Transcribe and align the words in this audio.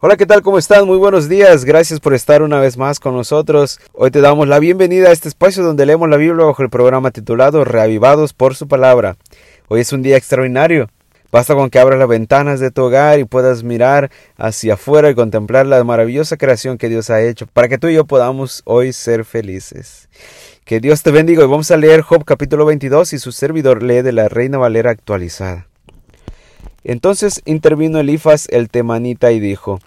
Hola, 0.00 0.16
¿qué 0.16 0.26
tal? 0.26 0.42
¿Cómo 0.42 0.58
están? 0.58 0.86
Muy 0.86 0.96
buenos 0.96 1.28
días. 1.28 1.64
Gracias 1.64 1.98
por 1.98 2.14
estar 2.14 2.42
una 2.42 2.60
vez 2.60 2.76
más 2.76 3.00
con 3.00 3.16
nosotros. 3.16 3.80
Hoy 3.92 4.12
te 4.12 4.20
damos 4.20 4.46
la 4.46 4.60
bienvenida 4.60 5.08
a 5.08 5.12
este 5.12 5.26
espacio 5.26 5.64
donde 5.64 5.86
leemos 5.86 6.08
la 6.08 6.16
Biblia 6.16 6.46
bajo 6.46 6.62
el 6.62 6.70
programa 6.70 7.10
titulado 7.10 7.64
Reavivados 7.64 8.32
por 8.32 8.54
su 8.54 8.68
palabra. 8.68 9.16
Hoy 9.66 9.80
es 9.80 9.92
un 9.92 10.02
día 10.02 10.16
extraordinario. 10.16 10.88
Basta 11.32 11.56
con 11.56 11.68
que 11.68 11.80
abras 11.80 11.98
las 11.98 12.06
ventanas 12.06 12.60
de 12.60 12.70
tu 12.70 12.82
hogar 12.82 13.18
y 13.18 13.24
puedas 13.24 13.64
mirar 13.64 14.12
hacia 14.36 14.74
afuera 14.74 15.10
y 15.10 15.16
contemplar 15.16 15.66
la 15.66 15.82
maravillosa 15.82 16.36
creación 16.36 16.78
que 16.78 16.88
Dios 16.88 17.10
ha 17.10 17.20
hecho 17.20 17.48
para 17.48 17.66
que 17.66 17.78
tú 17.78 17.88
y 17.88 17.94
yo 17.94 18.04
podamos 18.04 18.62
hoy 18.66 18.92
ser 18.92 19.24
felices. 19.24 20.08
Que 20.64 20.78
Dios 20.78 21.02
te 21.02 21.10
bendiga. 21.10 21.42
Hoy 21.42 21.50
vamos 21.50 21.72
a 21.72 21.76
leer 21.76 22.02
Job 22.02 22.24
capítulo 22.24 22.64
22 22.66 23.14
y 23.14 23.18
su 23.18 23.32
servidor 23.32 23.82
lee 23.82 24.02
de 24.02 24.12
la 24.12 24.28
Reina 24.28 24.58
Valera 24.58 24.92
actualizada. 24.92 25.67
Entonces 26.88 27.42
intervino 27.44 28.00
Elifas 28.00 28.48
el 28.48 28.70
temanita 28.70 29.30
y 29.30 29.40
dijo, 29.40 29.78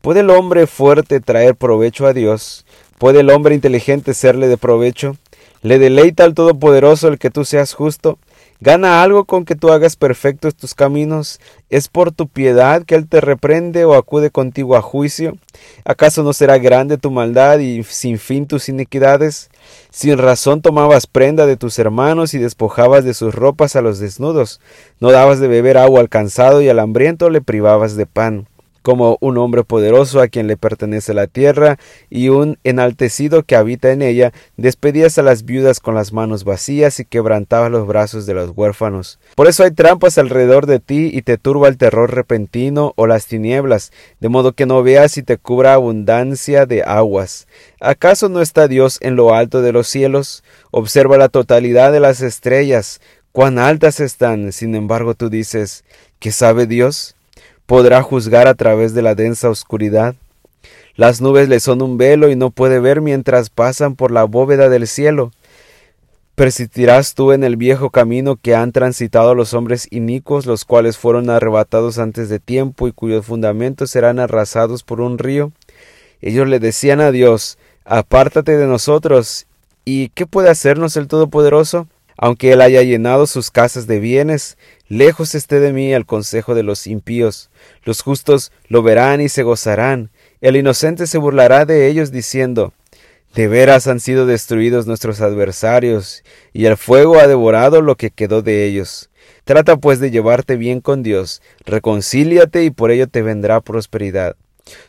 ¿Puede 0.00 0.20
el 0.20 0.30
hombre 0.30 0.66
fuerte 0.66 1.20
traer 1.20 1.54
provecho 1.54 2.04
a 2.04 2.12
Dios? 2.12 2.66
¿Puede 2.98 3.20
el 3.20 3.30
hombre 3.30 3.54
inteligente 3.54 4.12
serle 4.12 4.48
de 4.48 4.56
provecho? 4.56 5.16
¿Le 5.62 5.78
deleita 5.78 6.24
al 6.24 6.34
Todopoderoso 6.34 7.06
el 7.06 7.18
que 7.20 7.30
tú 7.30 7.44
seas 7.44 7.74
justo? 7.74 8.18
¿Gana 8.60 9.04
algo 9.04 9.24
con 9.24 9.44
que 9.44 9.54
tú 9.54 9.70
hagas 9.70 9.94
perfectos 9.94 10.56
tus 10.56 10.74
caminos? 10.74 11.38
¿Es 11.70 11.86
por 11.86 12.10
tu 12.10 12.26
piedad 12.26 12.82
que 12.82 12.96
Él 12.96 13.08
te 13.08 13.20
reprende 13.20 13.84
o 13.84 13.94
acude 13.94 14.32
contigo 14.32 14.74
a 14.74 14.82
juicio? 14.82 15.36
¿Acaso 15.84 16.24
no 16.24 16.32
será 16.32 16.58
grande 16.58 16.98
tu 16.98 17.12
maldad 17.12 17.60
y 17.60 17.84
sin 17.84 18.18
fin 18.18 18.48
tus 18.48 18.68
iniquidades? 18.68 19.48
Sin 19.90 20.18
razón 20.18 20.60
tomabas 20.60 21.06
prenda 21.06 21.46
de 21.46 21.56
tus 21.56 21.78
hermanos 21.78 22.34
y 22.34 22.38
despojabas 22.38 23.04
de 23.04 23.14
sus 23.14 23.32
ropas 23.32 23.76
a 23.76 23.80
los 23.80 24.00
desnudos. 24.00 24.60
No 24.98 25.12
dabas 25.12 25.38
de 25.38 25.46
beber 25.46 25.78
agua 25.78 26.00
al 26.00 26.08
cansado 26.08 26.60
y 26.60 26.68
al 26.68 26.80
hambriento 26.80 27.30
le 27.30 27.40
privabas 27.40 27.94
de 27.94 28.06
pan 28.06 28.47
como 28.82 29.18
un 29.20 29.38
hombre 29.38 29.64
poderoso 29.64 30.20
a 30.20 30.28
quien 30.28 30.46
le 30.46 30.56
pertenece 30.56 31.14
la 31.14 31.26
tierra 31.26 31.78
y 32.10 32.28
un 32.28 32.58
enaltecido 32.64 33.42
que 33.42 33.56
habita 33.56 33.90
en 33.90 34.02
ella, 34.02 34.32
despedías 34.56 35.18
a 35.18 35.22
las 35.22 35.44
viudas 35.44 35.80
con 35.80 35.94
las 35.94 36.12
manos 36.12 36.44
vacías 36.44 37.00
y 37.00 37.04
quebrantabas 37.04 37.70
los 37.70 37.86
brazos 37.86 38.26
de 38.26 38.34
los 38.34 38.52
huérfanos. 38.54 39.18
Por 39.34 39.48
eso 39.48 39.64
hay 39.64 39.70
trampas 39.70 40.18
alrededor 40.18 40.66
de 40.66 40.80
ti 40.80 41.10
y 41.12 41.22
te 41.22 41.38
turba 41.38 41.68
el 41.68 41.76
terror 41.76 42.14
repentino 42.14 42.92
o 42.96 43.06
las 43.06 43.26
tinieblas, 43.26 43.92
de 44.20 44.28
modo 44.28 44.52
que 44.52 44.66
no 44.66 44.82
veas 44.82 45.16
y 45.16 45.22
te 45.22 45.36
cubra 45.36 45.74
abundancia 45.74 46.66
de 46.66 46.82
aguas. 46.82 47.46
¿Acaso 47.80 48.28
no 48.28 48.40
está 48.40 48.68
Dios 48.68 48.98
en 49.00 49.16
lo 49.16 49.34
alto 49.34 49.62
de 49.62 49.72
los 49.72 49.88
cielos? 49.88 50.42
Observa 50.70 51.18
la 51.18 51.28
totalidad 51.28 51.92
de 51.92 52.00
las 52.00 52.20
estrellas, 52.20 53.00
cuán 53.32 53.58
altas 53.58 54.00
están. 54.00 54.52
Sin 54.52 54.74
embargo, 54.74 55.14
tú 55.14 55.30
dices, 55.30 55.84
¿qué 56.18 56.32
sabe 56.32 56.66
Dios? 56.66 57.14
Podrá 57.68 58.02
juzgar 58.02 58.48
a 58.48 58.54
través 58.54 58.94
de 58.94 59.02
la 59.02 59.14
densa 59.14 59.50
oscuridad. 59.50 60.14
Las 60.96 61.20
nubes 61.20 61.50
le 61.50 61.60
son 61.60 61.82
un 61.82 61.98
velo 61.98 62.30
y 62.30 62.34
no 62.34 62.50
puede 62.50 62.80
ver 62.80 63.02
mientras 63.02 63.50
pasan 63.50 63.94
por 63.94 64.10
la 64.10 64.24
bóveda 64.24 64.70
del 64.70 64.88
cielo. 64.88 65.32
Persistirás 66.34 67.12
tú 67.12 67.32
en 67.32 67.44
el 67.44 67.58
viejo 67.58 67.90
camino 67.90 68.36
que 68.36 68.54
han 68.54 68.72
transitado 68.72 69.34
los 69.34 69.52
hombres 69.52 69.86
inicuos, 69.90 70.46
los 70.46 70.64
cuales 70.64 70.96
fueron 70.96 71.28
arrebatados 71.28 71.98
antes 71.98 72.30
de 72.30 72.38
tiempo 72.38 72.88
y 72.88 72.92
cuyos 72.92 73.26
fundamentos 73.26 73.90
serán 73.90 74.18
arrasados 74.18 74.82
por 74.82 75.02
un 75.02 75.18
río. 75.18 75.52
Ellos 76.22 76.48
le 76.48 76.60
decían 76.60 77.02
a 77.02 77.10
Dios, 77.10 77.58
Apártate 77.84 78.56
de 78.56 78.66
nosotros. 78.66 79.46
¿Y 79.84 80.08
qué 80.10 80.26
puede 80.26 80.48
hacernos 80.48 80.96
el 80.96 81.06
Todopoderoso? 81.06 81.86
Aunque 82.16 82.50
él 82.52 82.62
haya 82.62 82.82
llenado 82.82 83.26
sus 83.26 83.50
casas 83.50 83.86
de 83.86 84.00
bienes, 84.00 84.56
lejos 84.88 85.34
esté 85.34 85.60
de 85.60 85.72
mí 85.72 85.92
el 85.92 86.06
consejo 86.06 86.54
de 86.54 86.62
los 86.62 86.86
impíos. 86.86 87.50
Los 87.84 88.02
justos 88.02 88.52
lo 88.68 88.82
verán 88.82 89.20
y 89.20 89.28
se 89.28 89.42
gozarán. 89.42 90.10
El 90.40 90.56
inocente 90.56 91.06
se 91.06 91.18
burlará 91.18 91.64
de 91.64 91.88
ellos 91.88 92.10
diciendo, 92.10 92.72
De 93.34 93.48
veras 93.48 93.86
han 93.86 94.00
sido 94.00 94.26
destruidos 94.26 94.86
nuestros 94.86 95.20
adversarios, 95.20 96.24
y 96.52 96.66
el 96.66 96.76
fuego 96.76 97.18
ha 97.18 97.26
devorado 97.26 97.82
lo 97.82 97.96
que 97.96 98.10
quedó 98.10 98.42
de 98.42 98.64
ellos. 98.64 99.10
Trata 99.44 99.76
pues 99.76 100.00
de 100.00 100.10
llevarte 100.10 100.56
bien 100.56 100.80
con 100.80 101.02
Dios, 101.02 101.42
reconcíliate 101.64 102.64
y 102.64 102.70
por 102.70 102.90
ello 102.90 103.08
te 103.08 103.22
vendrá 103.22 103.60
prosperidad. 103.60 104.36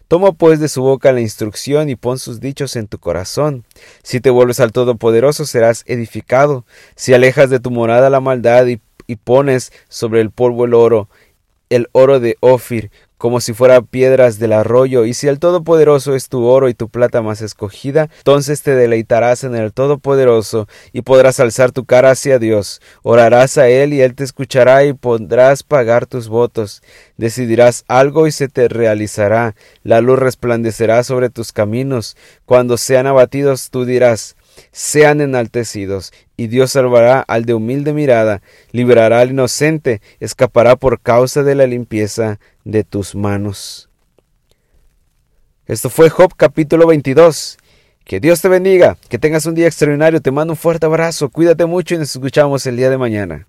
Toma 0.07 0.31
pues 0.31 0.59
de 0.59 0.67
su 0.67 0.81
boca 0.81 1.11
la 1.11 1.21
instrucción 1.21 1.89
y 1.89 1.95
pon 1.95 2.19
sus 2.19 2.39
dichos 2.39 2.75
en 2.75 2.87
tu 2.87 2.99
corazón. 2.99 3.63
Si 4.03 4.19
te 4.19 4.29
vuelves 4.29 4.59
al 4.59 4.71
Todopoderoso 4.71 5.45
serás 5.45 5.83
edificado. 5.85 6.65
Si 6.95 7.13
alejas 7.13 7.49
de 7.49 7.59
tu 7.59 7.71
morada 7.71 8.09
la 8.09 8.19
maldad 8.19 8.65
y, 8.67 8.81
y 9.09 9.15
pones 9.15 9.73
sobre 9.87 10.21
el 10.21 10.29
polvo 10.29 10.65
el 10.65 10.75
oro, 10.75 11.09
el 11.71 11.89
oro 11.93 12.19
de 12.19 12.37
Ofir, 12.41 12.91
como 13.19 13.41
si 13.41 13.53
fuera 13.53 13.81
piedras 13.81 14.39
del 14.39 14.53
arroyo, 14.53 15.03
y 15.05 15.13
si 15.13 15.27
el 15.27 15.39
Todopoderoso 15.39 16.15
es 16.15 16.29
tu 16.29 16.45
oro 16.45 16.69
y 16.69 16.73
tu 16.73 16.87
plata 16.87 17.21
más 17.21 17.41
escogida, 17.41 18.09
entonces 18.19 18.61
te 18.61 18.73
deleitarás 18.75 19.43
en 19.43 19.55
el 19.55 19.73
Todopoderoso, 19.73 20.69
y 20.93 21.01
podrás 21.01 21.41
alzar 21.41 21.73
tu 21.73 21.83
cara 21.83 22.11
hacia 22.11 22.39
Dios, 22.39 22.81
orarás 23.03 23.57
a 23.57 23.67
Él 23.67 23.93
y 23.93 24.01
Él 24.01 24.15
te 24.15 24.23
escuchará 24.23 24.85
y 24.85 24.93
podrás 24.93 25.63
pagar 25.63 26.05
tus 26.05 26.29
votos, 26.29 26.81
decidirás 27.17 27.83
algo 27.89 28.25
y 28.25 28.31
se 28.31 28.47
te 28.47 28.69
realizará, 28.69 29.53
la 29.83 29.99
luz 29.99 30.17
resplandecerá 30.17 31.03
sobre 31.03 31.29
tus 31.29 31.51
caminos, 31.51 32.15
cuando 32.45 32.77
sean 32.77 33.05
abatidos 33.05 33.69
tú 33.69 33.83
dirás, 33.83 34.37
sean 34.71 35.19
enaltecidos, 35.19 36.13
y 36.37 36.47
Dios 36.47 36.71
salvará 36.71 37.19
al 37.19 37.43
de 37.43 37.53
humilde 37.53 37.91
mirada, 37.91 38.41
librará 38.71 39.19
al 39.19 39.31
inocente, 39.31 40.01
escapará 40.21 40.77
por 40.77 41.01
causa 41.01 41.43
de 41.43 41.55
la 41.55 41.67
limpieza 41.67 42.39
de 42.71 42.83
tus 42.83 43.15
manos. 43.15 43.89
Esto 45.65 45.89
fue 45.89 46.09
Job 46.09 46.33
capítulo 46.35 46.87
22. 46.87 47.57
Que 48.03 48.19
Dios 48.19 48.41
te 48.41 48.49
bendiga, 48.49 48.97
que 49.07 49.19
tengas 49.19 49.45
un 49.45 49.53
día 49.53 49.67
extraordinario, 49.67 50.19
te 50.19 50.31
mando 50.31 50.53
un 50.53 50.57
fuerte 50.57 50.87
abrazo, 50.87 51.29
cuídate 51.29 51.67
mucho 51.67 51.93
y 51.93 51.99
nos 51.99 52.15
escuchamos 52.15 52.65
el 52.65 52.75
día 52.75 52.89
de 52.89 52.97
mañana. 52.97 53.45